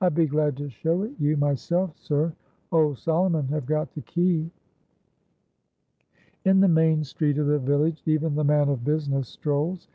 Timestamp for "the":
3.92-4.00, 6.60-6.68, 7.48-7.58, 8.34-8.44